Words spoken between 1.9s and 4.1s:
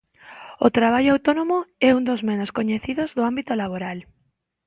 un dos menos coñecidos do ámbito laboral.